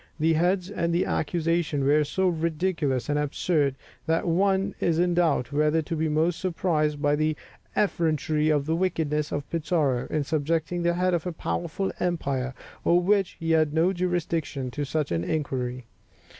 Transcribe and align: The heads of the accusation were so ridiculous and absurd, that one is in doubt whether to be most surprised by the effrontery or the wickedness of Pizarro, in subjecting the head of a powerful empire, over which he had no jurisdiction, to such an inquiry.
The 0.19 0.33
heads 0.33 0.71
of 0.71 0.91
the 0.91 1.05
accusation 1.05 1.83
were 1.85 2.03
so 2.03 2.27
ridiculous 2.27 3.07
and 3.07 3.19
absurd, 3.19 3.75
that 4.07 4.27
one 4.27 4.73
is 4.79 4.97
in 4.97 5.13
doubt 5.13 5.51
whether 5.53 5.83
to 5.83 5.95
be 5.95 6.09
most 6.09 6.39
surprised 6.39 6.99
by 6.99 7.15
the 7.15 7.37
effrontery 7.75 8.51
or 8.51 8.59
the 8.61 8.75
wickedness 8.75 9.31
of 9.31 9.47
Pizarro, 9.51 10.07
in 10.07 10.23
subjecting 10.23 10.81
the 10.81 10.95
head 10.95 11.13
of 11.13 11.27
a 11.27 11.31
powerful 11.31 11.91
empire, 11.99 12.55
over 12.83 12.99
which 13.05 13.37
he 13.39 13.51
had 13.51 13.75
no 13.75 13.93
jurisdiction, 13.93 14.71
to 14.71 14.85
such 14.85 15.11
an 15.11 15.23
inquiry. 15.23 15.85